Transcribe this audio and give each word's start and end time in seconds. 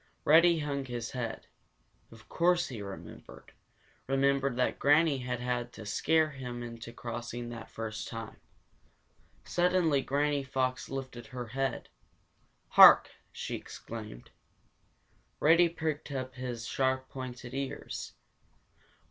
Reddy 0.25 0.57
hung 0.57 0.85
his 0.85 1.11
head. 1.11 1.45
Of 2.11 2.27
course 2.27 2.69
he 2.69 2.81
remembered 2.81 3.51
remembered 4.07 4.55
that 4.55 4.79
Granny 4.79 5.19
had 5.19 5.39
had 5.39 5.71
to 5.73 5.85
scare 5.85 6.31
him 6.31 6.63
into 6.63 6.91
crossing 6.91 7.49
that 7.49 7.69
first 7.69 8.07
time. 8.07 8.37
Suddenly 9.43 10.01
Granny 10.01 10.41
Fox 10.41 10.89
lifted 10.89 11.27
her 11.27 11.45
head. 11.49 11.89
"Hark!" 12.69 13.11
she 13.31 13.53
exclaimed. 13.53 14.31
Reddy 15.39 15.69
pricked 15.69 16.11
up 16.11 16.33
his 16.33 16.65
sharp, 16.65 17.07
pointed 17.07 17.53
ears. 17.53 18.15